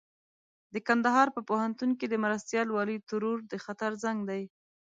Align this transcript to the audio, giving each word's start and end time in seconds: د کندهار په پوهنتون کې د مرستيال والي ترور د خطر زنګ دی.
د 0.73 0.75
کندهار 0.87 1.27
په 1.35 1.41
پوهنتون 1.49 1.89
کې 1.99 2.05
د 2.09 2.15
مرستيال 2.25 2.67
والي 2.71 2.97
ترور 3.09 3.37
د 3.51 3.53
خطر 3.65 3.91
زنګ 4.03 4.19
دی. 4.29 4.43